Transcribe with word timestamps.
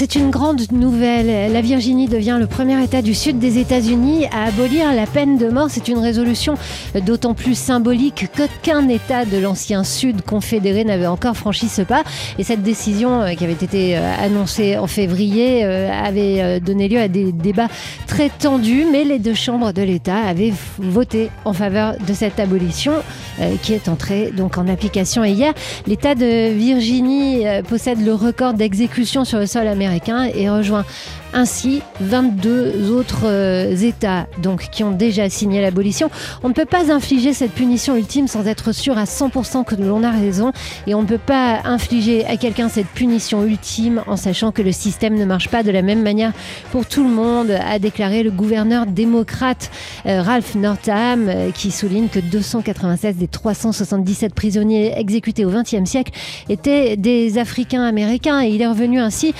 C'est 0.00 0.14
une 0.14 0.30
grande 0.30 0.62
nouvelle. 0.72 1.52
La 1.52 1.60
Virginie 1.60 2.08
devient 2.08 2.38
le 2.40 2.46
premier 2.46 2.82
État 2.82 3.02
du 3.02 3.14
sud 3.14 3.38
des 3.38 3.58
États-Unis 3.58 4.24
à 4.32 4.44
abolir 4.44 4.94
la 4.94 5.04
peine 5.04 5.36
de 5.36 5.50
mort. 5.50 5.66
C'est 5.68 5.88
une 5.88 5.98
résolution 5.98 6.54
d'autant 7.04 7.34
plus 7.34 7.54
symbolique 7.54 8.24
qu'aucun 8.34 8.88
État 8.88 9.26
de 9.26 9.36
l'ancien 9.36 9.84
Sud 9.84 10.22
confédéré 10.22 10.84
n'avait 10.84 11.06
encore 11.06 11.36
franchi 11.36 11.68
ce 11.68 11.82
pas. 11.82 12.02
Et 12.38 12.44
cette 12.44 12.62
décision 12.62 13.20
euh, 13.20 13.34
qui 13.34 13.44
avait 13.44 13.52
été 13.52 13.98
euh, 13.98 14.14
annoncée 14.18 14.78
en 14.78 14.86
février 14.86 15.66
euh, 15.66 15.90
avait 15.92 16.60
donné 16.60 16.88
lieu 16.88 16.98
à 16.98 17.08
des 17.08 17.30
débats 17.30 17.68
très 18.06 18.30
tendus, 18.30 18.86
mais 18.90 19.04
les 19.04 19.18
deux 19.18 19.34
chambres 19.34 19.72
de 19.74 19.82
l'État 19.82 20.16
avaient 20.16 20.54
voté 20.78 21.28
en 21.44 21.52
faveur 21.52 21.96
de 21.98 22.14
cette 22.14 22.40
abolition 22.40 22.92
qui 23.62 23.72
est 23.72 23.88
entrée 23.88 24.32
donc 24.36 24.58
en 24.58 24.66
application. 24.68 25.24
Hier, 25.24 25.52
l'État 25.86 26.14
de 26.14 26.52
Virginie 26.52 27.44
possède 27.68 28.04
le 28.04 28.14
record 28.14 28.52
d'exécution 28.54 29.24
sur 29.24 29.38
le 29.38 29.46
sol 29.46 29.66
américain 29.66 29.89
et 29.90 30.48
rejoint 30.48 30.84
ainsi 31.32 31.82
22 32.00 32.90
autres 32.90 33.24
euh, 33.24 33.76
États 33.76 34.26
donc, 34.42 34.68
qui 34.70 34.84
ont 34.84 34.90
déjà 34.90 35.28
signé 35.28 35.60
l'abolition. 35.60 36.10
On 36.42 36.48
ne 36.48 36.54
peut 36.54 36.64
pas 36.64 36.92
infliger 36.92 37.32
cette 37.32 37.52
punition 37.52 37.96
ultime 37.96 38.28
sans 38.28 38.46
être 38.46 38.72
sûr 38.72 38.98
à 38.98 39.04
100% 39.04 39.64
que 39.64 39.74
l'on 39.76 40.02
a 40.02 40.10
raison 40.10 40.52
et 40.86 40.94
on 40.94 41.02
ne 41.02 41.06
peut 41.06 41.18
pas 41.18 41.60
infliger 41.64 42.24
à 42.26 42.36
quelqu'un 42.36 42.68
cette 42.68 42.88
punition 42.88 43.44
ultime 43.44 44.02
en 44.06 44.16
sachant 44.16 44.52
que 44.52 44.62
le 44.62 44.72
système 44.72 45.14
ne 45.14 45.24
marche 45.24 45.48
pas 45.48 45.62
de 45.62 45.70
la 45.70 45.82
même 45.82 46.02
manière 46.02 46.32
pour 46.72 46.86
tout 46.86 47.04
le 47.04 47.10
monde, 47.10 47.50
a 47.50 47.78
déclaré 47.78 48.22
le 48.22 48.30
gouverneur 48.30 48.86
démocrate 48.86 49.70
euh, 50.06 50.22
Ralph 50.22 50.54
Northam 50.54 51.28
euh, 51.28 51.50
qui 51.50 51.70
souligne 51.70 52.08
que 52.08 52.20
296 52.20 53.16
des 53.16 53.28
377 53.28 54.34
prisonniers 54.34 54.98
exécutés 54.98 55.44
au 55.44 55.50
XXe 55.50 55.84
siècle 55.84 56.12
étaient 56.48 56.96
des 56.96 57.38
Africains 57.38 57.84
américains 57.84 58.42
et 58.42 58.48
il 58.48 58.62
est 58.62 58.66
revenu 58.66 59.00
ainsi 59.00 59.34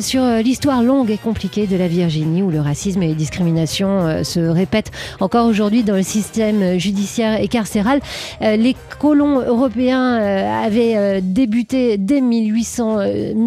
sur 0.00 0.24
l'histoire 0.42 0.82
longue 0.82 1.10
et 1.10 1.18
compliquée 1.32 1.66
de 1.66 1.78
la 1.78 1.88
Virginie 1.88 2.42
où 2.42 2.50
le 2.50 2.60
racisme 2.60 3.02
et 3.02 3.06
les 3.06 3.14
discriminations 3.14 4.06
euh, 4.06 4.22
se 4.22 4.38
répètent 4.38 4.90
encore 5.18 5.46
aujourd'hui 5.46 5.82
dans 5.82 5.96
le 5.96 6.02
système 6.02 6.78
judiciaire 6.78 7.40
et 7.40 7.48
carcéral. 7.48 8.00
Euh, 8.42 8.56
les 8.56 8.76
colons 8.98 9.40
européens 9.40 10.20
euh, 10.20 10.62
avaient 10.62 11.22
débuté 11.22 11.96
dès, 11.96 12.20
1800, 12.20 12.98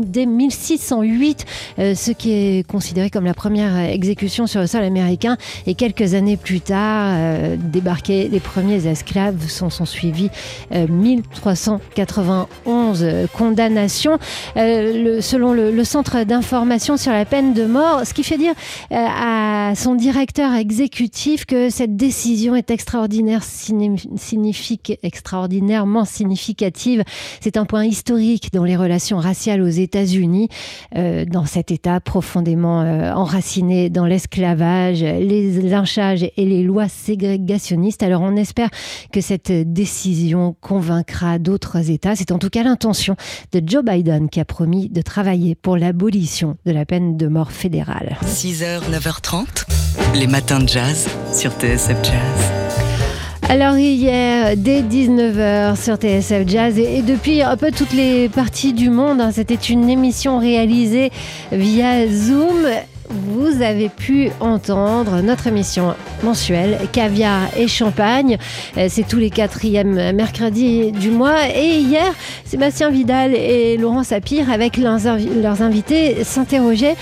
dès 0.04 0.26
1608, 0.26 1.46
ce 1.78 2.12
qui 2.12 2.32
est 2.32 2.68
considéré 2.68 3.12
comme 3.12 3.26
la 3.26 3.36
première 3.36 3.78
exécution 3.78 4.48
sur 4.48 4.62
le 4.62 4.68
sol 4.68 4.84
américain. 4.84 5.38
Et 5.68 5.76
quelques 5.76 6.16
années 6.16 6.38
plus 6.38 6.62
tard, 6.62 7.16
débarquaient 7.60 8.30
les 8.32 8.40
premiers 8.40 8.88
esclaves. 8.88 9.48
Sont, 9.48 9.70
sont 9.70 9.86
suivis 9.86 10.32
1391 10.72 13.06
condamnations. 13.32 14.18
selon 14.56 15.54
le, 15.54 15.70
le 15.70 15.84
Centre 15.84 16.24
d'information 16.24 16.98
sur 16.98 17.12
la 17.12 17.26
peine 17.26 17.54
de 17.54 17.68
ce 18.04 18.14
qui 18.14 18.24
fait 18.24 18.38
dire 18.38 18.54
euh, 18.92 18.96
à 18.96 19.74
son 19.76 19.96
directeur 19.96 20.54
exécutif 20.54 21.46
que 21.46 21.70
cette 21.70 21.96
décision 21.96 22.56
est 22.56 22.72
extraordinaire, 22.72 23.44
signifique, 23.44 24.98
extraordinairement 25.04 26.06
significative. 26.06 27.04
C'est 27.42 27.58
un 27.58 27.66
point 27.66 27.86
historique 27.86 28.50
dans 28.54 28.64
les 28.64 28.76
relations 28.76 29.18
raciales 29.18 29.62
aux 29.62 29.68
États-Unis, 29.68 30.50
euh, 30.96 31.26
dans 31.26 31.46
cet 31.46 31.72
État 31.72 32.00
profondément 32.00 32.82
euh, 32.82 33.12
enraciné 33.14 33.90
dans 33.90 34.06
l'esclavage, 34.06 35.02
les 35.02 35.62
lynchages 35.62 36.24
et 36.24 36.46
les 36.46 36.64
lois 36.64 36.88
ségrégationnistes. 36.88 38.04
Alors 38.04 38.22
on 38.22 38.36
espère 38.36 38.70
que 39.12 39.22
cette 39.22 39.52
décision 39.52 40.56
convaincra 40.62 41.40
d'autres 41.40 41.90
États. 41.90 42.16
C'est 42.16 42.32
en 42.32 42.40
tout 42.40 42.50
cas 42.50 42.64
l'intention 42.64 43.16
de 43.52 43.62
Joe 43.66 43.84
Biden 43.84 44.30
qui 44.30 44.40
a 44.40 44.46
promis 44.46 44.90
de 44.90 45.02
travailler 45.02 45.56
pour 45.56 45.78
l'abolition 45.78 46.58
de 46.66 46.72
la 46.72 46.86
peine 46.86 47.18
de 47.18 47.28
mort 47.28 47.52
fédérale. 47.66 48.16
6h, 48.28 48.82
9h30, 48.92 49.66
les 50.14 50.28
matins 50.28 50.60
de 50.60 50.70
jazz 50.70 51.08
sur 51.34 51.52
TSF 51.54 51.98
Jazz. 52.04 52.52
Alors 53.50 53.76
hier, 53.76 54.56
dès 54.56 54.84
19h 54.84 55.76
sur 55.76 55.96
TSF 55.96 56.48
Jazz 56.48 56.78
et, 56.78 57.02
depuis 57.02 57.42
un 57.42 57.58
peu 57.58 57.72
toutes 57.72 57.94
les 57.94 58.30
parties 58.30 58.74
du 58.74 58.92
monde, 58.92 59.20
hein, 59.20 59.32
c'était 59.34 59.56
une 59.56 59.90
émission 59.90 60.38
réalisée 60.38 61.10
via 61.52 62.08
Zoom. 62.08 62.68
Vous 63.10 63.64
avez 63.64 63.90
pu 63.90 64.30
entendre 64.40 65.22
notre 65.22 65.48
émission 65.48 65.96
mensuelle 66.24 66.78
Caviar 66.92 67.48
et 67.58 67.68
Champagne. 67.68 68.38
Euh, 68.78 68.88
c'est 68.90 69.08
tous 69.08 69.20
les 69.20 69.32
quatrièmes 69.32 70.12
mercredis 70.12 70.92
du 70.92 71.10
mois. 71.10 71.48
Et 71.56 71.80
hier, 71.80 72.14
Sébastien 72.46 72.92
Vidal 72.92 73.34
et 73.34 73.78
Laurent 73.78 74.04
Sapir, 74.04 74.52
avec 74.52 74.78
leurs 74.78 75.62
invités, 75.62 76.24
s'interrogeaient 76.24 76.96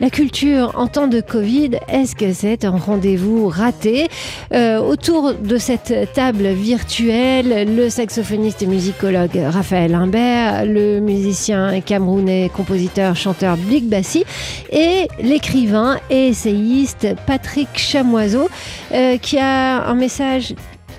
la 0.00 0.10
culture 0.10 0.72
en 0.76 0.86
temps 0.86 1.06
de 1.06 1.20
Covid, 1.20 1.72
est-ce 1.88 2.16
que 2.16 2.32
c'est 2.32 2.64
un 2.64 2.70
rendez-vous 2.70 3.48
raté 3.48 4.08
euh, 4.52 4.78
Autour 4.78 5.34
de 5.34 5.58
cette 5.58 6.12
table 6.14 6.48
virtuelle, 6.48 7.74
le 7.76 7.90
saxophoniste 7.90 8.62
et 8.62 8.66
musicologue 8.66 9.38
Raphaël 9.48 9.94
Imbert, 9.94 10.64
le 10.64 11.00
musicien 11.00 11.80
camerounais, 11.82 12.50
compositeur, 12.54 13.14
chanteur 13.14 13.56
Blik 13.56 13.88
Bassi 13.88 14.24
et 14.70 15.06
l'écrivain 15.20 15.98
et 16.08 16.28
essayiste 16.28 17.08
Patrick 17.26 17.68
Chamoiseau 17.74 18.48
euh, 18.92 19.18
qui 19.18 19.38
a 19.38 19.84
un 19.86 19.94
message 19.94 20.54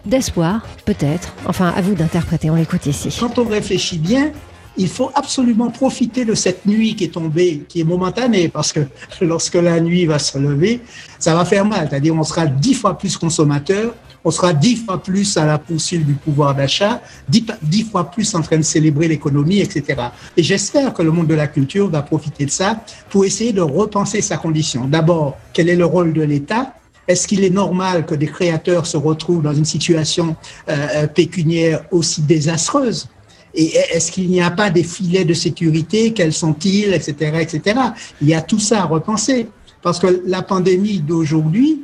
d'espoir, 0.06 0.66
peut-être. 0.86 1.34
Enfin, 1.46 1.74
à 1.76 1.82
vous 1.82 1.96
d'interpréter, 1.96 2.50
on 2.50 2.56
l'écoute 2.56 2.86
ici. 2.86 3.16
Quand 3.20 3.40
on 3.40 3.46
réfléchit 3.46 3.98
bien, 3.98 4.32
il 4.78 4.88
faut 4.88 5.12
absolument 5.16 5.70
profiter 5.70 6.26
de 6.26 6.34
cette 6.34 6.66
nuit 6.66 6.96
qui 6.96 7.06
est 7.06 7.14
tombée, 7.14 7.64
qui 7.68 7.82
est 7.82 7.84
momentanée, 7.84 8.50
parce 8.50 8.72
que 8.72 8.82
lorsque 9.22 9.56
la 9.56 9.80
nuit 9.80 10.06
va 10.06 10.20
se 10.20 10.38
lever, 10.38 10.82
ça 11.20 11.36
va 11.36 11.46
faire 11.46 11.66
mal. 11.66 11.88
C'est-à-dire, 11.90 12.16
on 12.16 12.24
sera 12.24 12.46
dix 12.46 12.74
fois 12.74 12.98
plus 12.98 13.18
consommateur, 13.18 13.94
on 14.24 14.32
sera 14.32 14.54
dix 14.54 14.78
fois 14.78 15.02
plus 15.02 15.36
à 15.38 15.46
la 15.46 15.58
poursuite 15.58 16.06
du 16.06 16.14
pouvoir 16.14 16.56
d'achat, 16.56 17.02
dix, 17.28 17.46
dix, 17.62 17.84
fois 17.84 18.10
plus 18.10 18.34
en 18.36 18.42
train 18.42 18.58
de 18.58 18.64
célébrer 18.64 19.08
l'économie, 19.08 19.60
etc. 19.60 20.00
Et 20.38 20.44
j'espère 20.44 20.94
que 20.94 21.02
le 21.02 21.12
monde 21.12 21.28
de 21.28 21.34
la 21.34 21.48
culture 21.48 21.90
va 21.90 22.02
profiter 22.02 22.46
de 22.46 22.52
ça 22.52 22.84
pour 23.10 23.26
essayer 23.26 23.52
de 23.52 23.62
repenser 23.62 24.22
sa 24.22 24.38
condition. 24.38 24.86
D'abord, 24.86 25.38
quel 25.54 25.70
est 25.70 25.76
le 25.76 25.86
rôle 25.86 26.14
de 26.14 26.22
l'État? 26.22 26.76
Est-ce 27.08 27.28
qu'il 27.28 27.44
est 27.44 27.50
normal 27.50 28.06
que 28.06 28.14
des 28.14 28.28
créateurs 28.28 28.86
se 28.86 28.96
retrouvent 28.96 29.42
dans 29.42 29.54
une 29.54 29.66
situation 29.66 30.36
euh, 30.70 30.88
euh 30.96 31.08
pécuniaire 31.08 31.84
aussi 31.92 32.22
désastreuse? 32.22 33.10
Et 33.54 33.76
est-ce 33.94 34.12
qu'il 34.12 34.30
n'y 34.30 34.42
a 34.42 34.52
pas 34.52 34.70
des 34.70 34.84
filets 34.84 35.26
de 35.26 35.34
sécurité? 35.34 36.14
Quels 36.14 36.34
sont-ils? 36.34 36.94
Etc. 36.94 37.14
etc. 37.40 37.80
Il 38.22 38.30
y 38.30 38.34
a 38.34 38.42
tout 38.42 38.60
ça 38.60 38.82
à 38.82 38.86
repenser. 38.86 39.48
Parce 39.82 40.00
que 40.00 40.22
la 40.26 40.42
pandémie 40.42 41.00
d'aujourd'hui, 41.00 41.82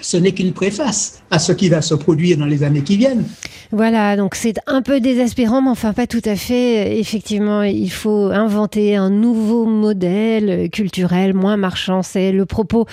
ce 0.00 0.16
n'est 0.16 0.32
qu'une 0.32 0.52
préface 0.52 1.22
à 1.30 1.38
ce 1.38 1.52
qui 1.52 1.68
va 1.68 1.82
se 1.82 1.94
produire 1.94 2.36
dans 2.38 2.46
les 2.46 2.62
années 2.62 2.82
qui 2.82 2.96
viennent. 2.96 3.24
Voilà, 3.72 4.16
donc 4.16 4.36
c'est 4.36 4.54
un 4.68 4.80
peu 4.80 5.00
désespérant, 5.00 5.60
mais 5.60 5.70
enfin 5.70 5.92
pas 5.92 6.06
tout 6.06 6.22
à 6.24 6.36
fait. 6.36 6.98
Effectivement, 7.00 7.62
il 7.62 7.90
faut 7.90 8.26
inventer 8.26 8.94
un 8.94 9.10
nouveau 9.10 9.64
modèle 9.64 10.70
culturel, 10.70 11.34
moins 11.34 11.56
marchand. 11.56 12.02
C'est 12.02 12.30
le 12.30 12.46
propos 12.46 12.86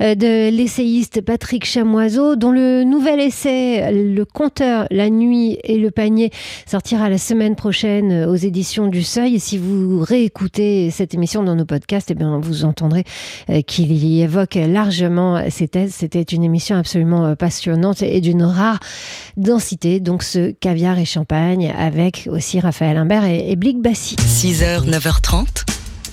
euh, 0.00 0.16
de 0.16 0.50
l'essayiste 0.50 1.20
Patrick 1.20 1.64
Chamoiseau, 1.64 2.34
dont 2.34 2.50
le 2.50 2.82
nouvel 2.82 3.20
essai, 3.20 3.92
Le 3.92 4.24
compteur, 4.24 4.88
la 4.90 5.10
nuit 5.10 5.58
et 5.62 5.78
le 5.78 5.92
panier, 5.92 6.30
sortira 6.66 7.08
la 7.08 7.18
semaine 7.18 7.54
prochaine 7.54 8.10
euh, 8.10 8.28
aux 8.28 8.34
éditions 8.34 8.88
du 8.88 9.04
Seuil. 9.04 9.36
Et 9.36 9.38
si 9.38 9.58
vous 9.58 10.00
réécoutez 10.00 10.90
cette 10.90 11.14
émission 11.14 11.44
dans 11.44 11.54
nos 11.54 11.66
podcasts, 11.66 12.10
eh 12.10 12.14
bien, 12.14 12.40
vous 12.42 12.64
entendrez 12.64 13.04
euh, 13.48 13.62
qu'il 13.62 13.92
y 13.92 14.22
évoque 14.22 14.56
largement 14.56 15.40
ces 15.50 15.68
thèses. 15.68 15.94
C'était 15.94 16.22
une 16.22 16.42
émission 16.46 16.76
absolument 16.76 17.36
passionnante 17.36 18.02
et 18.02 18.20
d'une 18.20 18.42
rare 18.42 18.80
densité. 19.36 20.00
Donc, 20.00 20.22
ce 20.22 20.50
caviar 20.52 20.98
et 20.98 21.04
champagne 21.04 21.72
avec 21.76 22.28
aussi 22.30 22.60
Raphaël 22.60 22.96
Imbert 22.96 23.24
et, 23.24 23.50
et 23.50 23.56
Blick 23.56 23.82
Bassi. 23.82 24.16
6h, 24.16 24.88
9h30, 24.88 25.64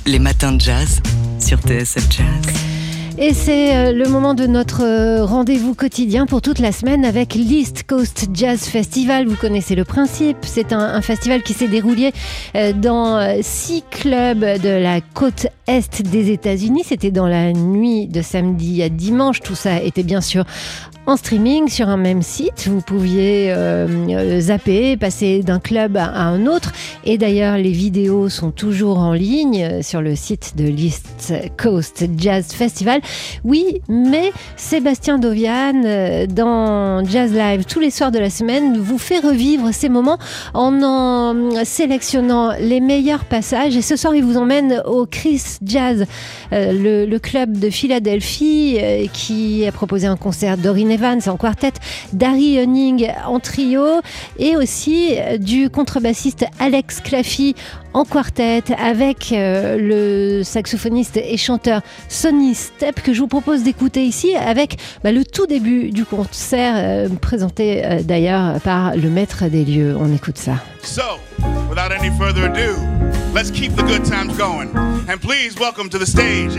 les 0.06 0.20
matins 0.20 0.52
de 0.52 0.62
jazz 0.62 1.02
sur 1.40 1.60
TSF 1.60 2.08
Jazz. 2.12 2.63
Et 3.20 3.34
c'est 3.36 3.76
euh, 3.76 3.92
le 3.92 4.10
moment 4.10 4.34
de 4.34 4.48
notre 4.48 4.84
euh, 4.84 5.24
rendez-vous 5.24 5.76
quotidien 5.76 6.26
pour 6.26 6.42
toute 6.42 6.58
la 6.58 6.72
semaine 6.72 7.06
avec 7.06 7.36
l'East 7.36 7.84
Coast 7.84 8.28
Jazz 8.34 8.62
Festival. 8.62 9.28
Vous 9.28 9.36
connaissez 9.36 9.76
le 9.76 9.86
principe. 9.86 10.38
C'est 10.42 10.74
un, 10.74 11.00
festival 11.02 11.44
qui 11.44 11.54
s'est 11.54 11.68
déroulé 11.68 12.12
euh, 12.56 12.74
dans 12.74 13.38
six 13.44 13.84
clubs 13.92 14.40
de 14.40 14.82
la 14.82 15.00
côte 15.02 15.46
est 15.68 16.02
des 16.02 16.32
États-Unis. 16.32 16.82
C'était 16.86 17.12
dans 17.12 17.28
la 17.28 17.54
nuit 17.54 18.08
de 18.08 18.24
samedi 18.24 18.82
à 18.82 18.90
dimanche. 18.90 19.42
Tout 19.42 19.56
ça 19.56 19.80
était 19.82 20.04
bien 20.04 20.22
sûr 20.22 20.46
en 21.06 21.18
streaming 21.18 21.68
sur 21.68 21.90
un 21.90 21.98
même 21.98 22.22
site. 22.22 22.68
Vous 22.68 22.82
pouviez 22.82 23.52
euh, 23.52 24.40
zapper, 24.40 24.96
passer 24.96 25.44
d'un 25.44 25.60
club 25.60 25.98
à 25.98 26.24
un 26.24 26.46
autre. 26.46 26.72
Et 27.04 27.18
d'ailleurs, 27.18 27.58
les 27.58 27.72
vidéos 27.72 28.30
sont 28.30 28.52
toujours 28.52 29.00
en 29.00 29.14
ligne 29.14 29.82
sur 29.82 30.02
le 30.02 30.16
site 30.16 30.54
de 30.56 30.64
l'East 30.64 31.34
Coast 31.58 32.06
Jazz 32.18 32.54
Festival. 32.54 33.02
Oui, 33.44 33.82
mais 33.90 34.32
Sébastien 34.56 35.20
Dovian, 35.20 35.84
euh, 35.86 36.26
dans 36.26 37.04
Jazz 37.04 37.34
Live, 37.34 37.66
tous 37.66 37.80
les 37.80 37.92
soirs 37.92 38.12
de 38.12 38.20
la 38.20 38.30
semaine, 38.30 38.78
vous 38.78 38.98
fait 38.98 39.20
revivre 39.20 39.74
ces 39.74 39.90
moments 39.90 40.18
en 40.54 40.82
en 40.84 41.66
sélectionnant 41.66 42.54
les 42.60 42.80
meilleurs 42.80 43.26
passages. 43.26 43.76
Et 43.76 43.82
ce 43.82 43.96
soir, 43.96 44.16
il 44.16 44.24
vous 44.24 44.38
emmène 44.38 44.82
au 44.86 45.06
Chris 45.06 45.42
Jazz, 45.64 46.06
euh, 46.54 47.06
le, 47.06 47.20
club 47.20 47.58
de 47.58 47.70
Philadelphie, 47.70 48.78
qui 49.14 49.66
a 49.66 49.72
proposé 49.72 50.08
un 50.08 50.18
concert 50.18 50.58
d'Orine 50.58 50.93
Evans 50.94 51.20
en 51.28 51.38
quartet, 51.38 51.74
Darry 52.14 52.60
Hunning 52.60 53.08
en 53.26 53.40
trio 53.40 53.86
et 54.38 54.56
aussi 54.56 55.16
euh, 55.18 55.38
du 55.38 55.70
contrebassiste 55.70 56.46
Alex 56.60 57.02
Claffy 57.02 57.56
en 57.94 58.06
quartet 58.06 58.64
avec 58.78 59.32
euh, 59.32 59.78
le 59.80 60.44
saxophoniste 60.44 61.18
et 61.18 61.38
chanteur 61.38 61.82
Sonny 62.10 62.56
Step 62.56 63.02
que 63.02 63.14
je 63.14 63.20
vous 63.20 63.28
propose 63.28 63.64
d'écouter 63.64 64.06
ici 64.06 64.36
avec 64.36 64.78
bah, 65.04 65.12
le 65.12 65.26
tout 65.26 65.48
début 65.48 65.90
du 65.90 66.06
concert 66.06 66.74
euh, 66.78 67.10
présenté 67.22 67.84
d'ailleurs 68.04 68.60
par 68.62 68.96
le 68.96 69.10
maître 69.10 69.46
des 69.46 69.66
lieux. 69.66 69.96
On 70.00 70.14
écoute 70.14 70.38
ça. 70.38 70.56
So, 70.84 71.20
without 71.70 71.92
any 71.92 72.10
further 72.18 72.46
ado, 72.46 72.76
let's 73.34 73.52
keep 73.52 73.76
the 73.76 73.84
good 73.84 74.04
times 74.04 74.38
going. 74.38 74.70
And 75.08 75.20
please 75.20 75.58
welcome 75.60 75.90
to 75.90 75.98
the 75.98 76.06
stage 76.06 76.54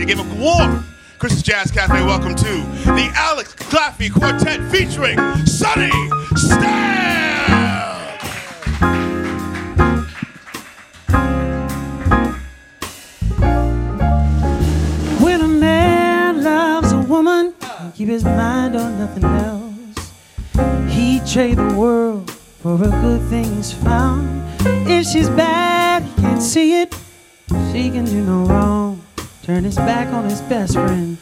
Chris's 1.25 1.41
Jazz 1.41 1.71
Cafe, 1.71 2.05
welcome 2.05 2.35
to 2.35 2.43
the 2.43 3.11
Alex 3.15 3.55
Claffey 3.55 4.13
Quartet 4.13 4.61
featuring 4.71 5.17
Sonny 5.47 5.89
Stab. 6.35 8.21
When 15.19 15.41
a 15.41 15.47
man 15.47 16.43
loves 16.43 16.91
a 16.91 16.99
woman, 16.99 17.55
keep 17.95 18.09
his 18.09 18.23
mind 18.23 18.75
on 18.75 18.99
nothing 18.99 19.23
else. 19.23 20.93
He 20.93 21.21
trade 21.21 21.57
the 21.57 21.73
world 21.73 22.29
for 22.29 22.75
a 22.75 22.77
good 23.01 23.27
thing 23.29 23.45
he's 23.55 23.73
found. 23.73 24.43
If 24.87 25.07
she's 25.07 25.29
bad, 25.29 26.03
he 26.03 26.21
can't 26.21 26.43
see 26.43 26.81
it. 26.81 26.93
She 27.71 27.89
can 27.89 28.05
do 28.05 28.21
no 28.21 28.45
wrong 28.45 28.94
turn 29.45 29.63
his 29.63 29.75
back 29.75 30.11
on 30.11 30.27
his 30.27 30.41
best 30.41 30.73
friend 30.73 31.17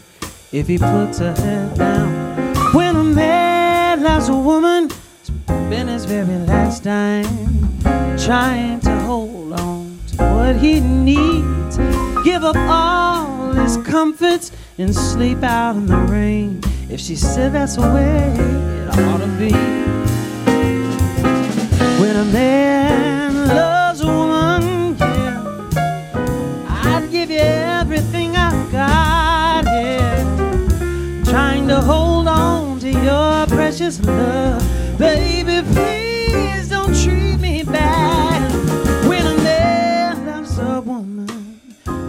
if 0.53 0.65
he 0.65 0.77
puts 0.77 1.19
her 1.19 1.33
head 1.33 1.77
down. 1.77 2.55
When 2.73 2.95
a 2.95 3.03
man 3.03 4.01
loves 4.01 4.29
a 4.29 4.37
woman, 4.37 4.89
spend 5.23 5.89
his 5.89 6.05
very 6.05 6.37
last 6.45 6.83
dime 6.83 7.27
trying 8.17 8.79
to 8.79 8.97
hold 9.01 9.51
on 9.59 9.99
to 10.07 10.23
what 10.23 10.55
he 10.55 10.79
needs. 10.79 11.75
Give 12.23 12.45
up 12.45 12.55
all 12.55 13.51
his 13.51 13.75
comforts 13.85 14.53
and 14.77 14.95
sleep 14.95 15.43
out 15.43 15.75
in 15.75 15.85
the 15.85 15.97
rain. 15.97 16.61
If 16.89 17.01
she 17.01 17.17
said 17.17 17.51
that's 17.51 17.75
the 17.75 17.81
way 17.81 18.35
it 18.37 18.87
ought 18.87 19.17
to 19.17 19.27
be. 19.37 19.51
When 21.99 22.15
a 22.15 22.25
man 22.31 22.82
precious 33.83 34.05
love. 34.05 34.97
Baby, 34.97 35.67
please 35.73 36.69
don't 36.69 36.95
treat 37.03 37.37
me 37.39 37.63
bad. 37.63 38.41
When 39.07 39.25
a 39.25 39.35
man 39.43 40.25
loves 40.25 40.57
a 40.57 40.81
woman, 40.81 41.59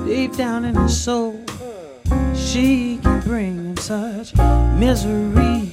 deep 0.06 0.36
down 0.36 0.64
in 0.64 0.76
his 0.76 1.02
soul, 1.02 1.40
she 2.34 2.98
can 3.02 3.20
bring 3.22 3.56
him 3.56 3.76
such 3.76 4.36
misery. 4.78 5.72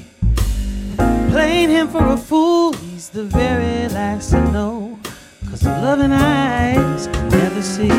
Playing 1.30 1.70
him 1.70 1.88
for 1.88 2.06
a 2.08 2.18
fool, 2.18 2.74
he's 2.74 3.10
the 3.10 3.24
very 3.24 3.88
last 3.90 4.32
to 4.32 4.42
know. 4.52 4.98
Cause 5.50 5.64
loving 5.64 6.12
eyes 6.12 7.08
can 7.08 7.30
never 7.30 7.62
see. 7.62 7.90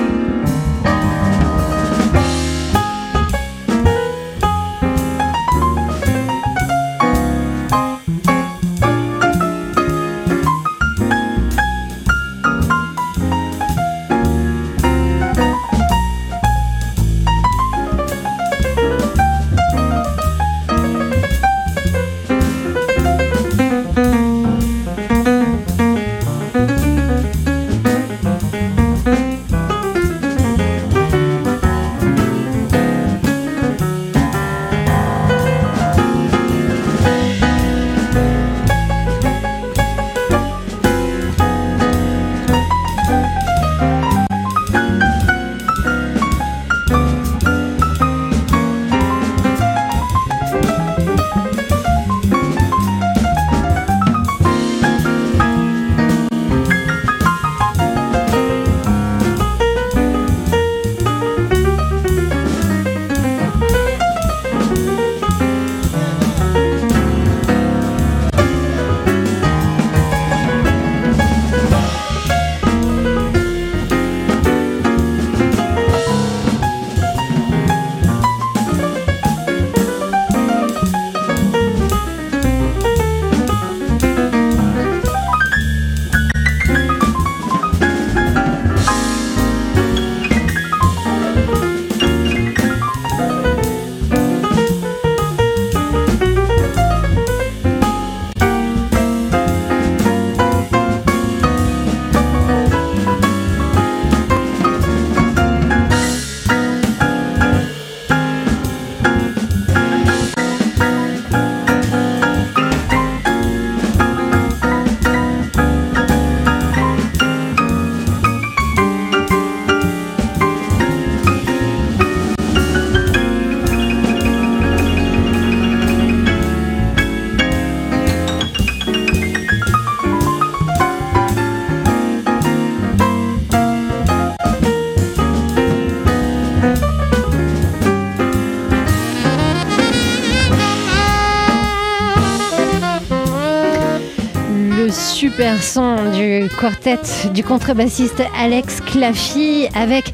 Super 145.02 145.60
son 145.62 145.96
du 146.12 146.48
quartet 146.60 147.00
du 147.34 147.42
contrebassiste 147.42 148.22
Alex 148.38 148.80
Claffy 148.80 149.66
avec 149.74 150.12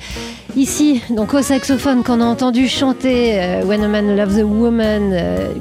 Ici, 0.57 1.03
donc 1.11 1.35
au 1.35 1.43
saxophone 1.43 2.03
qu'on 2.03 2.21
a 2.21 2.25
entendu 2.25 2.69
chanter 2.69 3.33
euh, 3.41 3.63
When 3.65 3.85
a 3.85 3.89
Man 3.89 4.17
Loves 4.17 4.39
a 4.39 4.45
Woman, 4.45 5.11
euh, 5.13 5.53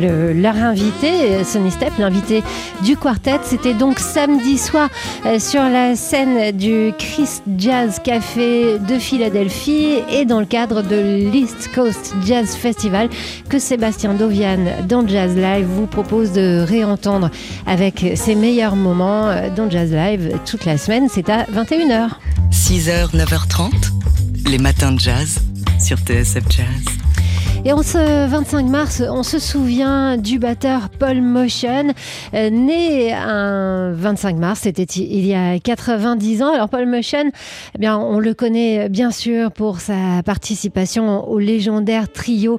le- 0.00 0.32
leur 0.32 0.54
invité, 0.56 1.42
Sonny 1.44 1.70
Step, 1.70 1.92
l'invité 1.98 2.42
du 2.84 2.96
quartet, 2.96 3.38
c'était 3.44 3.74
donc 3.74 3.98
samedi 3.98 4.56
soir 4.56 4.88
euh, 5.26 5.38
sur 5.40 5.62
la 5.62 5.94
scène 5.96 6.56
du 6.56 6.92
Chris 6.96 7.28
Jazz 7.58 7.98
Café 8.02 8.78
de 8.78 8.98
Philadelphie 8.98 9.96
et 10.10 10.24
dans 10.24 10.40
le 10.40 10.46
cadre 10.46 10.82
de 10.82 11.28
l'East 11.32 11.70
Coast 11.74 12.14
Jazz 12.24 12.54
Festival 12.54 13.08
que 13.48 13.58
Sébastien 13.58 14.14
Dovian 14.14 14.58
dans 14.88 15.06
Jazz 15.06 15.34
Live 15.36 15.66
vous 15.66 15.86
propose 15.86 16.32
de 16.32 16.64
réentendre 16.66 17.30
avec 17.66 18.12
ses 18.14 18.36
meilleurs 18.36 18.76
moments 18.76 19.28
dans 19.56 19.68
Jazz 19.68 19.92
Live 19.92 20.32
toute 20.46 20.64
la 20.64 20.78
semaine. 20.78 21.08
C'est 21.12 21.28
à 21.28 21.42
21h. 21.44 22.10
6h, 22.52 23.14
9h30, 23.14 23.70
les 24.46 24.58
matins 24.58 24.92
de 24.92 24.98
jazz 24.98 25.40
sur 25.78 25.98
TSF 25.98 26.44
Jazz. 26.50 26.99
Et 27.62 27.74
en 27.74 27.82
ce 27.82 28.26
25 28.26 28.66
mars, 28.68 29.02
on 29.06 29.22
se 29.22 29.38
souvient 29.38 30.16
du 30.16 30.38
batteur 30.38 30.88
Paul 30.88 31.20
Motion, 31.20 31.88
euh, 32.32 32.48
né 32.48 33.12
un 33.12 33.92
25 33.92 34.36
mars, 34.36 34.60
c'était 34.60 34.84
il 34.84 35.26
y 35.26 35.34
a 35.34 35.58
90 35.58 36.42
ans. 36.42 36.54
Alors 36.54 36.70
Paul 36.70 36.86
Motion, 36.86 37.30
eh 37.74 37.78
bien, 37.78 37.98
on 37.98 38.18
le 38.18 38.32
connaît 38.32 38.88
bien 38.88 39.10
sûr 39.10 39.52
pour 39.52 39.80
sa 39.80 40.22
participation 40.24 41.28
au 41.28 41.38
légendaire 41.38 42.10
trio 42.10 42.58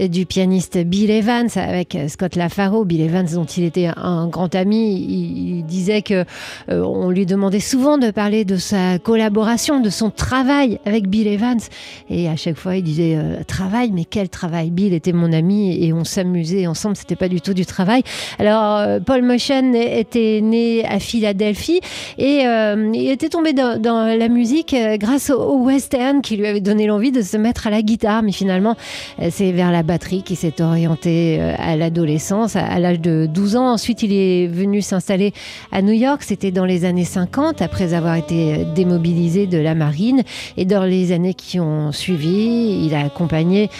euh, 0.00 0.08
du 0.08 0.26
pianiste 0.26 0.76
Bill 0.84 1.10
Evans 1.10 1.48
avec 1.56 1.94
euh, 1.94 2.08
Scott 2.08 2.36
LaFaro. 2.36 2.84
Bill 2.84 3.00
Evans, 3.00 3.28
dont 3.32 3.46
il 3.46 3.64
était 3.64 3.88
un 3.96 4.28
grand 4.28 4.54
ami, 4.54 5.00
il, 5.00 5.64
disait 5.64 6.02
que 6.02 6.26
euh, 6.68 6.82
on 6.82 7.08
lui 7.08 7.24
demandait 7.24 7.58
souvent 7.58 7.96
de 7.96 8.10
parler 8.10 8.44
de 8.44 8.56
sa 8.56 8.98
collaboration, 8.98 9.80
de 9.80 9.88
son 9.88 10.10
travail 10.10 10.78
avec 10.84 11.08
Bill 11.08 11.26
Evans. 11.26 11.60
Et 12.10 12.28
à 12.28 12.36
chaque 12.36 12.58
fois, 12.58 12.76
il 12.76 12.82
disait 12.82 13.16
euh, 13.16 13.42
travail, 13.44 13.92
mais 13.92 14.04
quel 14.04 14.28
travail 14.28 14.41
Bill 14.50 14.94
était 14.94 15.12
mon 15.12 15.32
ami 15.32 15.84
et 15.84 15.92
on 15.92 16.04
s'amusait 16.04 16.66
ensemble. 16.66 16.96
C'était 16.96 17.16
pas 17.16 17.28
du 17.28 17.40
tout 17.40 17.54
du 17.54 17.66
travail. 17.66 18.02
Alors, 18.38 18.76
euh, 18.76 19.00
Paul 19.00 19.22
Motion 19.22 19.72
était 19.74 20.40
né 20.42 20.84
à 20.84 20.98
Philadelphie 20.98 21.80
et 22.18 22.46
euh, 22.46 22.90
il 22.94 23.10
était 23.10 23.28
tombé 23.28 23.52
dans, 23.52 23.78
la 23.82 24.28
musique 24.28 24.74
euh, 24.74 24.96
grâce 24.96 25.30
au, 25.30 25.40
au 25.40 25.62
western 25.62 26.22
qui 26.22 26.36
lui 26.36 26.46
avait 26.46 26.60
donné 26.60 26.86
l'envie 26.86 27.12
de 27.12 27.22
se 27.22 27.36
mettre 27.36 27.66
à 27.66 27.70
la 27.70 27.82
guitare. 27.82 28.22
Mais 28.22 28.32
finalement, 28.32 28.76
c'est 29.30 29.52
vers 29.52 29.70
la 29.70 29.82
batterie 29.82 30.22
qu'il 30.22 30.36
s'est 30.36 30.60
orienté 30.60 31.40
à 31.40 31.76
l'adolescence, 31.76 32.56
à, 32.56 32.78
l'âge 32.78 33.00
de 33.00 33.26
12 33.26 33.56
ans. 33.56 33.72
Ensuite, 33.72 34.02
il 34.02 34.12
est 34.12 34.46
venu 34.46 34.82
s'installer 34.82 35.32
à 35.70 35.82
New 35.82 35.92
York. 35.92 36.22
C'était 36.22 36.50
dans 36.50 36.64
les 36.64 36.84
années 36.84 37.04
50, 37.04 37.62
après 37.62 37.94
avoir 37.94 38.16
été 38.16 38.64
démobilisé 38.74 39.46
de 39.46 39.58
la 39.58 39.74
marine. 39.74 40.22
Et 40.56 40.64
dans 40.64 40.84
les 40.84 41.12
années 41.12 41.34
qui 41.34 41.60
ont 41.60 41.92
suivi, 41.92 42.84
il 42.84 42.94
a 42.94 43.04
accompagné 43.04 43.70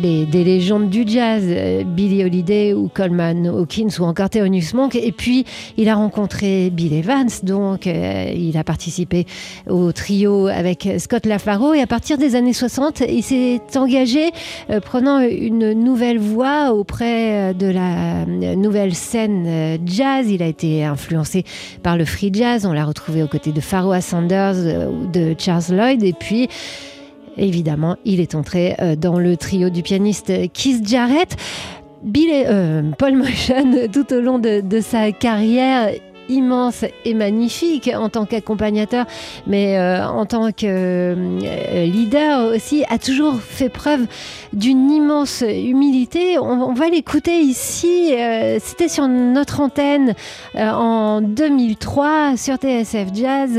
les, 0.00 0.26
des 0.26 0.44
légendes 0.44 0.90
du 0.90 1.04
jazz, 1.06 1.44
euh, 1.46 1.84
Billie 1.84 2.24
Holiday 2.24 2.72
ou 2.72 2.88
Coleman 2.92 3.46
Hawkins 3.46 3.88
ou 3.98 4.04
encore 4.04 4.30
Thelonious 4.30 4.74
Monk. 4.74 4.94
Et 4.94 5.12
puis, 5.12 5.44
il 5.76 5.88
a 5.88 5.94
rencontré 5.94 6.70
Bill 6.70 6.92
Evans, 6.92 7.28
donc 7.42 7.86
euh, 7.86 8.32
il 8.34 8.56
a 8.56 8.64
participé 8.64 9.26
au 9.68 9.92
trio 9.92 10.46
avec 10.46 10.88
Scott 10.98 11.26
LaFaro. 11.26 11.74
Et 11.74 11.80
à 11.80 11.86
partir 11.86 12.18
des 12.18 12.34
années 12.34 12.52
60, 12.52 13.02
il 13.08 13.22
s'est 13.22 13.60
engagé 13.76 14.30
euh, 14.70 14.80
prenant 14.80 15.20
une 15.20 15.72
nouvelle 15.72 16.18
voie 16.18 16.72
auprès 16.72 17.50
euh, 17.50 17.52
de 17.52 17.66
la 17.66 18.22
euh, 18.22 18.54
nouvelle 18.54 18.94
scène 18.94 19.44
euh, 19.46 19.78
jazz. 19.84 20.30
Il 20.30 20.42
a 20.42 20.46
été 20.46 20.84
influencé 20.84 21.44
par 21.82 21.96
le 21.96 22.04
free 22.04 22.30
jazz. 22.32 22.66
On 22.66 22.72
l'a 22.72 22.84
retrouvé 22.84 23.22
aux 23.22 23.28
côtés 23.28 23.52
de 23.52 23.60
Pharoah 23.60 24.00
Sanders 24.00 24.54
euh, 24.56 24.88
ou 24.88 25.06
de 25.06 25.34
Charles 25.38 25.64
Lloyd. 25.70 26.02
Et 26.02 26.12
puis, 26.12 26.48
évidemment, 27.36 27.96
il 28.04 28.20
est 28.20 28.34
entré 28.34 28.74
euh, 28.80 28.96
dans 28.96 29.18
le 29.18 29.36
trio 29.36 29.70
du 29.70 29.82
pianiste 29.82 30.32
Keith 30.52 30.86
Jarrett. 30.86 31.36
Bill, 32.02 32.30
euh, 32.32 32.82
Paul 32.98 33.16
Motion, 33.16 33.88
tout 33.92 34.12
au 34.12 34.20
long 34.20 34.38
de, 34.38 34.80
sa 34.80 35.10
carrière, 35.12 35.90
immense 36.28 36.84
et 37.04 37.12
magnifique 37.12 37.90
en 37.94 38.08
tant 38.08 38.24
qu'accompagnateur, 38.24 39.04
mais 39.46 39.78
euh, 39.78 40.06
en 40.06 40.24
tant 40.24 40.52
que 40.52 41.14
leader 41.84 42.54
aussi, 42.54 42.84
a 42.88 42.98
toujours 42.98 43.36
fait 43.36 43.68
preuve 43.68 44.06
d'une 44.52 44.90
immense 44.90 45.42
humilité. 45.42 46.38
On, 46.38 46.72
va 46.72 46.88
l'écouter 46.88 47.40
ici. 47.40 48.14
C'était 48.60 48.88
sur 48.88 49.06
notre 49.08 49.60
antenne 49.60 50.14
en 50.56 51.20
2003 51.20 52.36
sur 52.36 52.56
TSF 52.56 53.08
Jazz. 53.14 53.58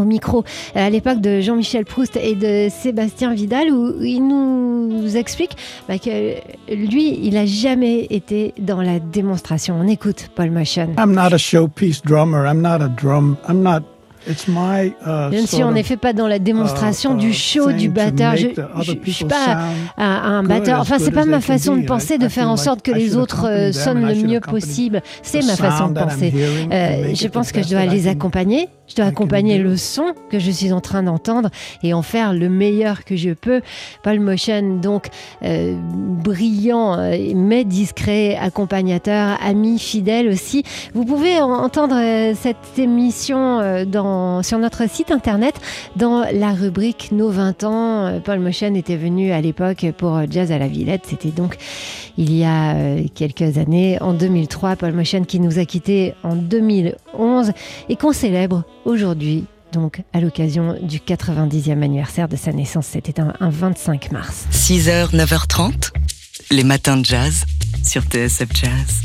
Au 0.00 0.04
micro 0.04 0.44
euh, 0.76 0.86
à 0.86 0.90
l'époque 0.90 1.20
de 1.20 1.40
Jean-Michel 1.40 1.84
Proust 1.84 2.16
et 2.16 2.34
de 2.34 2.68
Sébastien 2.70 3.34
Vidal 3.34 3.70
où 3.70 4.02
il 4.02 4.26
nous 4.26 5.16
explique 5.16 5.56
bah, 5.88 5.98
que 5.98 6.34
lui, 6.74 7.18
il 7.22 7.36
a 7.36 7.46
jamais 7.46 8.06
été 8.10 8.54
dans 8.58 8.82
la 8.82 8.98
démonstration. 8.98 9.76
On 9.80 9.86
écoute 9.86 10.30
Paul 10.34 10.50
Motion. 10.50 10.94
I'm 10.98 11.12
not 11.12 11.32
a 11.32 11.38
showpiece 11.38 12.02
drummer. 12.02 12.46
I'm 12.46 12.60
not 12.60 12.82
a 12.82 12.88
drum. 12.88 13.36
I'm 13.48 13.62
not. 13.62 13.82
It's 14.28 14.46
my. 14.48 14.92
Uh, 15.06 15.30
ne 15.32 15.38
suis 15.38 15.46
sort 15.58 15.68
en 15.68 15.70
of, 15.72 15.76
effet 15.78 15.96
pas 15.96 16.12
dans 16.12 16.28
la 16.28 16.38
démonstration 16.38 17.14
uh, 17.16 17.18
du 17.18 17.30
uh, 17.30 17.32
show 17.32 17.72
du 17.72 17.88
batteur. 17.88 18.36
Je 18.36 18.48
je 18.82 19.10
suis 19.10 19.24
pas 19.24 19.58
un, 19.96 20.42
batteur. 20.42 20.80
Enfin, 20.80 20.96
c'est 20.98 21.10
pas 21.10 21.22
as 21.22 21.26
ma 21.26 21.40
façon 21.40 21.76
de 21.76 21.86
penser, 21.86 22.18
de 22.18 22.28
faire 22.28 22.48
en 22.50 22.56
sorte 22.56 22.82
que 22.82 22.90
les 22.92 23.16
autres 23.16 23.46
euh, 23.48 23.72
sonnent 23.72 24.06
le 24.06 24.14
mieux 24.14 24.36
accompany 24.38 24.60
possible. 24.60 25.02
C'est 25.22 25.40
the 25.40 25.46
ma 25.46 25.56
façon 25.56 25.88
de 25.88 25.94
sound 25.94 25.94
that 25.94 26.00
I'm 26.02 26.08
penser. 26.08 26.32
Euh, 26.34 26.96
and 26.96 27.02
make 27.08 27.16
je 27.16 27.28
pense 27.28 27.52
que 27.52 27.62
je 27.62 27.68
dois 27.70 27.86
les 27.86 28.02
can- 28.04 28.10
accompagner. 28.10 28.68
Je 28.88 28.96
dois 28.96 29.04
accompagner 29.04 29.58
le 29.58 29.76
son 29.76 30.14
que 30.30 30.40
je 30.40 30.50
suis 30.50 30.72
en 30.72 30.80
train 30.80 31.04
d'entendre 31.04 31.48
et 31.84 31.94
en 31.94 32.02
faire 32.02 32.32
le 32.32 32.48
meilleur 32.48 33.04
que 33.04 33.14
je 33.14 33.30
peux. 33.30 33.60
Paul 34.02 34.18
Motion, 34.18 34.78
donc 34.82 35.06
euh, 35.44 35.74
brillant 35.76 36.96
mais 37.36 37.64
discret, 37.64 38.36
accompagnateur, 38.36 39.38
ami 39.44 39.78
fidèle 39.78 40.28
aussi. 40.28 40.64
Vous 40.92 41.04
pouvez 41.04 41.40
en- 41.40 41.50
entendre 41.52 41.94
cette 42.34 42.56
émission 42.78 43.60
euh, 43.60 43.84
sur 44.42 44.58
notre 44.58 44.88
site 44.88 45.10
internet 45.10 45.54
dans 45.96 46.24
la 46.32 46.52
rubrique 46.52 47.10
Nos 47.12 47.30
20 47.30 47.64
ans. 47.64 48.20
Paul 48.24 48.40
Motion 48.40 48.74
était 48.74 48.96
venu 48.96 49.32
à 49.32 49.40
l'époque 49.40 49.86
pour 49.96 50.20
Jazz 50.30 50.52
à 50.52 50.58
la 50.58 50.68
Villette. 50.68 51.02
C'était 51.06 51.30
donc 51.30 51.56
il 52.16 52.36
y 52.36 52.44
a 52.44 52.74
euh, 52.74 53.04
quelques 53.14 53.58
années, 53.58 53.98
en 54.00 54.12
2003. 54.12 54.76
Paul 54.76 54.92
Motion 54.92 55.24
qui 55.24 55.40
nous 55.40 55.58
a 55.58 55.64
quittés 55.64 56.14
en 56.22 56.36
2011 56.36 57.52
et 57.88 57.96
qu'on 57.96 58.12
célèbre 58.12 58.64
aujourd'hui. 58.84 59.44
Donc, 59.72 60.02
à 60.12 60.20
l'occasion 60.20 60.76
du 60.82 60.98
90e 60.98 61.82
anniversaire 61.82 62.28
de 62.28 62.36
sa 62.36 62.52
naissance, 62.52 62.86
c'était 62.86 63.20
un, 63.20 63.34
un 63.40 63.50
25 63.50 64.10
mars. 64.10 64.46
6h, 64.52 65.14
9h30, 65.14 65.92
les 66.50 66.64
matins 66.64 66.96
de 66.96 67.04
jazz 67.04 67.44
sur 67.84 68.02
TSF 68.02 68.48
Jazz. 68.52 69.00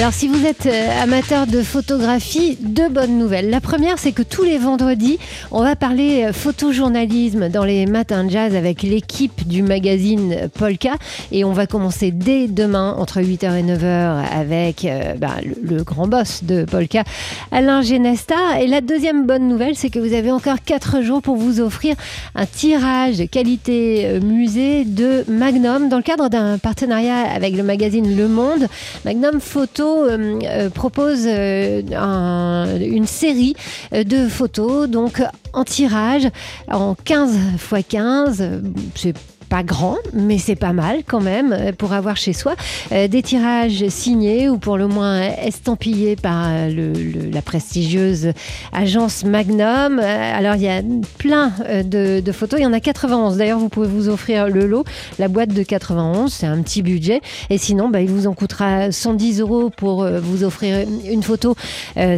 Alors, 0.00 0.14
si 0.14 0.28
vous 0.28 0.46
êtes 0.46 0.64
euh, 0.64 1.02
amateur 1.02 1.46
de 1.46 1.60
photographie, 1.60 2.56
deux 2.58 2.88
bonnes 2.88 3.18
nouvelles. 3.18 3.50
La 3.50 3.60
première, 3.60 3.98
c'est 3.98 4.12
que 4.12 4.22
tous 4.22 4.44
les 4.44 4.56
vendredis, 4.56 5.18
on 5.50 5.62
va 5.62 5.76
parler 5.76 6.24
euh, 6.24 6.32
photojournalisme 6.32 7.50
dans 7.50 7.64
les 7.64 7.84
matins 7.84 8.24
de 8.24 8.30
jazz 8.30 8.56
avec 8.56 8.82
l'équipe 8.82 9.46
du 9.46 9.62
magazine 9.62 10.32
euh, 10.32 10.48
Polka. 10.48 10.92
Et 11.32 11.44
on 11.44 11.52
va 11.52 11.66
commencer 11.66 12.12
dès 12.12 12.48
demain, 12.48 12.94
entre 12.96 13.20
8h 13.20 13.58
et 13.58 13.62
9h, 13.62 14.24
avec 14.34 14.88
bah, 15.18 15.34
le, 15.44 15.76
le 15.76 15.84
grand 15.84 16.08
boss 16.08 16.44
de 16.44 16.64
Polka, 16.64 17.04
Alain 17.52 17.82
Genesta. 17.82 18.58
Et 18.58 18.68
la 18.68 18.80
deuxième 18.80 19.26
bonne 19.26 19.48
nouvelle, 19.48 19.76
c'est 19.76 19.90
que 19.90 19.98
vous 19.98 20.14
avez 20.14 20.30
encore 20.30 20.62
4 20.64 21.02
jours 21.02 21.20
pour 21.20 21.36
vous 21.36 21.60
offrir 21.60 21.94
un 22.34 22.46
tirage 22.46 23.28
qualité 23.30 24.18
musée 24.22 24.86
de 24.86 25.26
Magnum 25.28 25.90
dans 25.90 25.98
le 25.98 26.02
cadre 26.02 26.30
d'un 26.30 26.56
partenariat 26.56 27.30
avec 27.30 27.54
le 27.54 27.62
magazine 27.62 28.16
Le 28.16 28.28
Monde. 28.28 28.66
Magnum 29.04 29.40
Photo 29.40 29.89
euh, 30.08 30.38
euh, 30.44 30.70
propose 30.70 31.24
euh, 31.26 31.82
un- 31.96 32.76
une 32.80 33.06
série 33.06 33.54
de 33.92 34.28
photos 34.28 34.88
donc 34.88 35.22
en 35.52 35.64
tirage 35.64 36.28
en 36.70 36.94
15 37.04 37.34
x 37.72 37.84
15. 37.88 38.40
euh, 38.40 38.60
C'est 38.94 39.14
pas 39.50 39.64
grand, 39.64 39.96
mais 40.14 40.38
c'est 40.38 40.54
pas 40.54 40.72
mal 40.72 41.00
quand 41.04 41.20
même 41.20 41.52
euh, 41.52 41.72
pour 41.76 41.92
avoir 41.92 42.16
chez 42.16 42.32
soi 42.32 42.54
euh, 42.92 43.08
des 43.08 43.20
tirages 43.20 43.88
signés 43.88 44.48
ou 44.48 44.58
pour 44.58 44.78
le 44.78 44.86
moins 44.86 45.20
estampillés 45.20 46.14
par 46.14 46.46
euh, 46.48 46.92
la 47.32 47.42
prestigieuse 47.42 48.30
agence 48.72 49.24
Magnum. 49.24 49.98
Alors 49.98 50.54
il 50.54 50.62
y 50.62 50.68
a 50.68 50.82
plein 51.18 51.52
de, 51.84 52.32
photos, 52.32 52.60
il 52.60 52.62
y 52.62 52.66
en 52.66 52.72
a 52.72 52.78
91. 52.78 53.38
D'ailleurs, 53.38 53.58
vous 53.58 53.68
pouvez 53.68 53.88
vous 53.88 54.08
offrir 54.08 54.48
le 54.48 54.66
lot, 54.66 54.84
la 55.18 55.26
boîte 55.26 55.52
de 55.52 55.64
91, 55.64 56.32
c'est 56.32 56.46
un 56.46 56.62
petit 56.62 56.82
budget. 56.82 57.20
Et 57.50 57.58
sinon, 57.58 57.88
bah, 57.88 58.00
il 58.00 58.08
vous 58.08 58.28
en 58.28 58.34
coûtera 58.34 58.92
110 58.92 59.40
euros 59.40 59.70
pour 59.70 60.06
vous 60.06 60.44
offrir 60.44 60.86
une 61.10 61.24
photo 61.24 61.56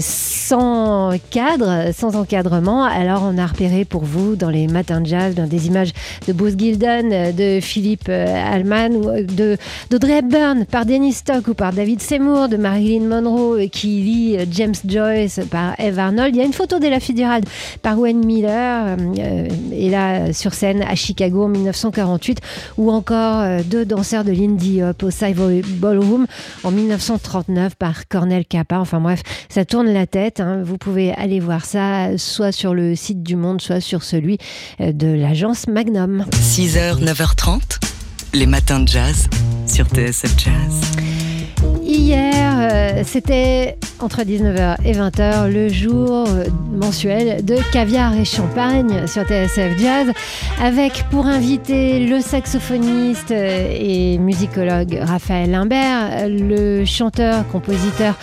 sans 0.01 1.13
cadre, 1.31 1.93
sans 1.95 2.15
encadrement. 2.15 2.85
Alors 2.85 3.23
on 3.25 3.39
a 3.39 3.47
repéré 3.47 3.87
pour 3.87 4.05
vous 4.05 4.37
dans 4.37 4.51
les 4.51 4.67
matins 4.67 5.01
de 5.01 5.07
jazz 5.07 5.35
des 5.35 5.67
images 5.67 5.93
de 6.29 6.33
Bruce 6.35 6.57
Gilden, 6.59 7.22
de 7.31 7.61
Philippe 7.61 8.09
Allman, 8.09 8.97
ou 8.97 9.23
de 9.23 9.57
d'Audrey 9.91 10.19
Hepburn 10.19 10.65
par 10.67 10.87
Dennis 10.87 11.15
Stock 11.15 11.49
ou 11.49 11.55
par 11.55 11.73
David 11.73 12.01
Seymour, 12.01 12.49
de 12.49 12.57
Marilyn 12.57 13.07
Monroe 13.07 13.69
qui 13.71 14.03
lit 14.03 14.37
James 14.51 14.75
Joyce 14.87 15.41
par 15.51 15.79
Eve 15.79 15.99
Arnold. 15.99 16.35
Il 16.35 16.39
y 16.39 16.43
a 16.43 16.47
une 16.47 16.53
photo 16.53 16.79
d'Ella 16.79 17.01
Fitzgerald 17.01 17.45
par 17.83 17.99
Wayne 17.99 18.25
Miller, 18.25 18.97
et 19.73 19.91
là 19.91 20.33
sur 20.33 20.55
scène 20.55 20.83
à 20.83 20.95
Chicago 20.95 21.45
en 21.45 21.49
1948, 21.49 22.41
ou 22.79 22.91
encore 22.91 23.45
deux 23.65 23.85
danseurs 23.85 24.25
de 24.25 24.33
Lindy 24.33 24.83
Hop 24.83 25.03
au 25.03 25.11
Savoy 25.11 25.63
Ballroom 25.63 26.27
en 26.65 26.71
1939 26.71 27.75
par 27.77 28.09
Cornel 28.09 28.45
Kappa. 28.45 28.79
Enfin 28.79 29.01
bref, 29.01 29.23
ça 29.49 29.65
tourne 29.65 29.93
la 29.93 30.07
tête. 30.07 30.41
Hein. 30.41 30.63
Vous 30.65 30.79
pouvez 30.79 31.13
aller 31.13 31.41
voir 31.41 31.65
ça 31.65 32.17
soit 32.19 32.53
sur 32.53 32.75
le 32.75 32.95
site 32.95 33.23
du 33.23 33.37
Monde, 33.37 33.61
soit 33.61 33.81
sur 33.81 34.03
celui 34.03 34.39
euh, 34.81 34.93
de 34.93 35.09
l'agence 35.09 35.67
Magnum. 35.67 36.25
6h, 36.31 37.03
9h30, 37.13 37.79
les 38.33 38.47
matins 38.47 38.81
de 38.81 38.89
jazz 38.89 39.29
sur 39.67 39.87
TSF 39.87 40.33
Jazz. 40.39 41.12
Hier, 41.95 42.55
euh, 42.59 43.03
c'était 43.05 43.77
entre 44.01 44.23
19h 44.23 44.77
et 44.83 44.93
20h 44.93 45.53
le 45.53 45.69
jour 45.69 46.27
euh, 46.27 46.45
mensuel 46.73 47.45
de 47.45 47.57
caviar 47.71 48.17
et 48.17 48.25
champagne 48.25 49.07
sur 49.07 49.25
TSF 49.25 49.79
Jazz 49.79 50.11
avec 50.59 51.05
pour 51.11 51.27
invité 51.27 52.07
le 52.07 52.21
saxophoniste 52.21 53.31
euh, 53.31 53.77
et 53.79 54.17
musicologue 54.17 55.01
Raphaël 55.03 55.51
Limbert, 55.51 56.29
le 56.31 56.87
chanteur, 56.87 57.47
compositeur 57.49 58.15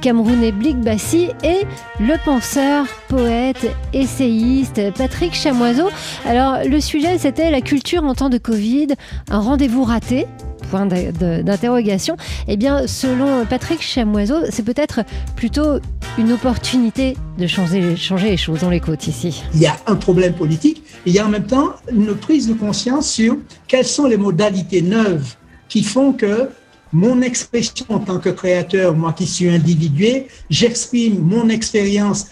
camerounais 0.00 0.52
Blik 0.52 0.78
Bassi 0.78 1.30
et 1.42 1.66
le 1.98 2.14
penseur, 2.24 2.86
poète, 3.08 3.66
essayiste 3.92 4.80
Patrick 4.96 5.34
Chamoiseau. 5.34 5.88
Alors 6.28 6.58
le 6.64 6.80
sujet 6.80 7.18
c'était 7.18 7.50
la 7.50 7.60
culture 7.60 8.04
en 8.04 8.14
temps 8.14 8.30
de 8.30 8.38
Covid, 8.38 8.86
un 9.30 9.40
rendez-vous 9.40 9.82
raté 9.82 10.28
point 10.72 10.86
d'interrogation, 10.86 12.16
eh 12.48 12.56
bien, 12.56 12.86
selon 12.86 13.44
Patrick 13.44 13.82
Chamoiseau, 13.82 14.36
c'est 14.48 14.64
peut-être 14.64 15.00
plutôt 15.36 15.80
une 16.16 16.32
opportunité 16.32 17.14
de 17.36 17.46
changer, 17.46 17.94
changer 17.94 18.30
les 18.30 18.36
choses. 18.38 18.60
On 18.64 18.70
l'écoute 18.70 19.06
ici. 19.06 19.42
Il 19.52 19.60
y 19.60 19.66
a 19.66 19.76
un 19.86 19.96
problème 19.96 20.32
politique 20.32 20.82
et 21.04 21.10
il 21.10 21.12
y 21.12 21.18
a 21.18 21.26
en 21.26 21.28
même 21.28 21.46
temps 21.46 21.74
une 21.90 22.14
prise 22.14 22.48
de 22.48 22.54
conscience 22.54 23.10
sur 23.10 23.36
quelles 23.68 23.84
sont 23.84 24.06
les 24.06 24.16
modalités 24.16 24.80
neuves 24.80 25.34
qui 25.68 25.82
font 25.82 26.14
que 26.14 26.48
mon 26.94 27.20
expression 27.20 27.84
en 27.90 27.98
tant 27.98 28.18
que 28.18 28.30
créateur, 28.30 28.94
moi 28.94 29.12
qui 29.12 29.26
suis 29.26 29.50
individué, 29.50 30.28
j'exprime 30.48 31.18
mon 31.18 31.50
expérience 31.50 32.28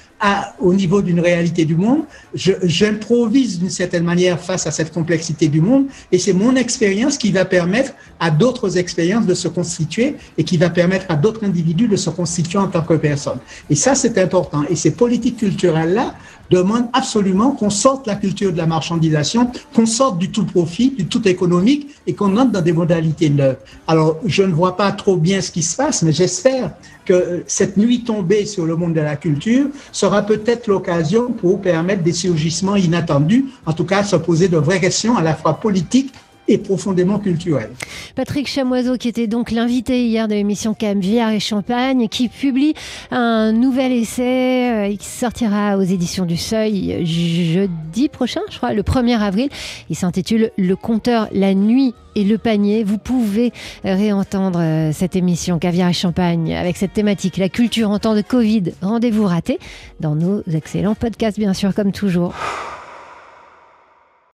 au 0.58 0.74
niveau 0.74 1.00
d'une 1.02 1.20
réalité 1.20 1.64
du 1.64 1.76
monde. 1.76 2.02
J'improvise 2.34 3.58
d'une 3.58 3.70
certaine 3.70 4.04
manière 4.04 4.38
face 4.38 4.66
à 4.66 4.70
cette 4.70 4.92
complexité 4.92 5.48
du 5.48 5.60
monde 5.60 5.86
et 6.12 6.18
c'est 6.18 6.32
mon 6.32 6.56
expérience 6.56 7.16
qui 7.16 7.32
va 7.32 7.44
permettre 7.44 7.92
à 8.18 8.30
d'autres 8.30 8.76
expériences 8.76 9.26
de 9.26 9.34
se 9.34 9.48
constituer 9.48 10.16
et 10.36 10.44
qui 10.44 10.56
va 10.56 10.70
permettre 10.70 11.06
à 11.08 11.16
d'autres 11.16 11.44
individus 11.44 11.88
de 11.88 11.96
se 11.96 12.10
constituer 12.10 12.58
en 12.58 12.68
tant 12.68 12.82
que 12.82 12.94
personne. 12.94 13.38
Et 13.70 13.74
ça, 13.74 13.94
c'est 13.94 14.18
important. 14.18 14.62
Et 14.68 14.76
ces 14.76 14.90
politiques 14.90 15.38
culturelles-là 15.38 16.14
demandent 16.50 16.88
absolument 16.92 17.52
qu'on 17.52 17.70
sorte 17.70 18.06
la 18.06 18.16
culture 18.16 18.52
de 18.52 18.58
la 18.58 18.66
marchandisation, 18.66 19.50
qu'on 19.74 19.86
sorte 19.86 20.18
du 20.18 20.30
tout 20.30 20.44
profit, 20.44 20.90
du 20.90 21.06
tout 21.06 21.26
économique 21.28 21.88
et 22.06 22.14
qu'on 22.14 22.36
entre 22.36 22.50
dans 22.50 22.60
des 22.60 22.72
modalités 22.72 23.30
neuves. 23.30 23.56
Alors, 23.86 24.18
je 24.26 24.42
ne 24.42 24.52
vois 24.52 24.76
pas 24.76 24.90
trop 24.92 25.16
bien 25.16 25.40
ce 25.40 25.50
qui 25.50 25.62
se 25.62 25.76
passe, 25.76 26.02
mais 26.02 26.12
j'espère 26.12 26.72
que 27.10 27.42
cette 27.48 27.76
nuit 27.76 28.04
tombée 28.04 28.46
sur 28.46 28.66
le 28.66 28.76
monde 28.76 28.94
de 28.94 29.00
la 29.00 29.16
culture 29.16 29.66
sera 29.90 30.22
peut-être 30.22 30.68
l'occasion 30.68 31.32
pour 31.32 31.60
permettre 31.60 32.04
des 32.04 32.12
surgissements 32.12 32.76
inattendus, 32.76 33.46
en 33.66 33.72
tout 33.72 33.84
cas 33.84 34.04
se 34.04 34.14
poser 34.14 34.46
de 34.46 34.58
vraies 34.58 34.78
questions 34.78 35.16
à 35.16 35.22
la 35.22 35.34
fois 35.34 35.54
politiques 35.54 36.12
et 36.50 36.58
profondément 36.58 37.18
culturel. 37.18 37.70
Patrick 38.16 38.48
Chamoiseau, 38.48 38.96
qui 38.96 39.08
était 39.08 39.28
donc 39.28 39.50
l'invité 39.50 40.06
hier 40.06 40.26
de 40.26 40.34
l'émission 40.34 40.74
Caviar 40.74 41.30
et 41.30 41.40
Champagne, 41.40 42.08
qui 42.08 42.28
publie 42.28 42.74
un 43.10 43.52
nouvel 43.52 43.92
essai 43.92 44.90
euh, 44.90 44.96
qui 44.96 45.06
sortira 45.06 45.78
aux 45.78 45.82
éditions 45.82 46.26
du 46.26 46.36
Seuil 46.36 47.06
jeudi 47.06 48.08
prochain, 48.08 48.40
je 48.50 48.56
crois, 48.56 48.72
le 48.72 48.82
1er 48.82 49.18
avril. 49.18 49.48
Il 49.88 49.96
s'intitule 49.96 50.50
Le 50.58 50.74
compteur, 50.74 51.28
la 51.32 51.54
nuit 51.54 51.94
et 52.16 52.24
le 52.24 52.36
panier. 52.36 52.82
Vous 52.82 52.98
pouvez 52.98 53.52
réentendre 53.84 54.58
euh, 54.60 54.90
cette 54.92 55.14
émission 55.14 55.58
Caviar 55.58 55.90
et 55.90 55.94
Champagne 55.94 56.54
avec 56.54 56.76
cette 56.76 56.92
thématique, 56.92 57.36
la 57.36 57.48
culture 57.48 57.90
en 57.90 58.00
temps 58.00 58.16
de 58.16 58.22
Covid. 58.22 58.72
Rendez-vous 58.82 59.24
raté 59.24 59.58
dans 60.00 60.16
nos 60.16 60.42
excellents 60.52 60.96
podcasts, 60.96 61.38
bien 61.38 61.54
sûr, 61.54 61.74
comme 61.74 61.92
toujours. 61.92 62.34